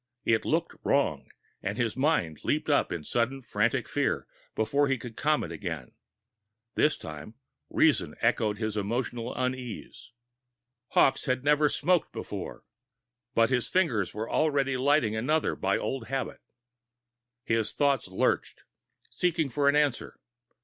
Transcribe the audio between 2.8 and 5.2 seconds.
in sudden frantic fear, before he could